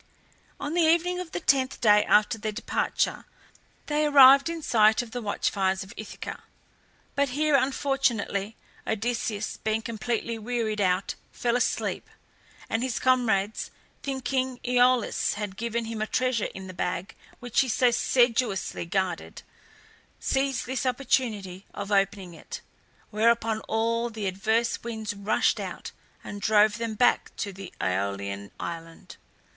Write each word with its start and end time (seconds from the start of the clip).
On 0.59 0.73
the 0.73 0.81
evening 0.81 1.19
of 1.19 1.31
the 1.31 1.39
tenth 1.39 1.79
day 1.79 2.03
after 2.05 2.39
their 2.39 2.51
departure 2.51 3.25
they 3.85 4.03
arrived 4.03 4.49
in 4.49 4.63
sight 4.63 5.03
of 5.03 5.11
the 5.11 5.21
watch 5.21 5.51
fires 5.51 5.83
of 5.83 5.93
Ithaca. 5.95 6.41
But 7.13 7.29
here, 7.29 7.53
unfortunately, 7.53 8.57
Odysseus, 8.87 9.57
being 9.57 9.83
completely 9.83 10.39
wearied 10.39 10.81
out, 10.81 11.13
fell 11.31 11.55
asleep, 11.55 12.09
and 12.67 12.81
his 12.81 12.97
comrades, 12.97 13.69
thinking 14.01 14.59
AEolus 14.65 15.35
had 15.35 15.55
given 15.55 15.85
him 15.85 16.01
a 16.01 16.07
treasure 16.07 16.49
in 16.55 16.65
the 16.65 16.73
bag 16.73 17.13
which 17.39 17.59
he 17.59 17.67
so 17.69 17.91
sedulously 17.91 18.87
guarded, 18.87 19.43
seized 20.19 20.65
this 20.65 20.83
opportunity 20.87 21.67
of 21.75 21.91
opening 21.91 22.33
it, 22.33 22.61
whereupon 23.11 23.59
all 23.67 24.09
the 24.09 24.25
adverse 24.25 24.81
winds 24.83 25.13
rushed 25.13 25.59
out, 25.59 25.91
and 26.23 26.41
drove 26.41 26.79
them 26.79 26.95
back 26.95 27.35
to 27.35 27.53
the 27.53 27.71
AEolian 27.79 28.49
island. 28.59 29.17